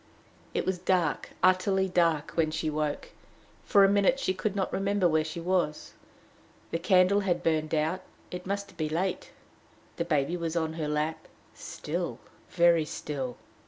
[0.55, 3.09] It was dark, utterly dark, when she woke.
[3.63, 5.93] For a minute she could not remember where she was.
[6.71, 8.01] The candle had burned out:
[8.31, 9.29] it must be late.
[9.97, 12.17] The baby was on her lap still,
[12.49, 13.37] very still.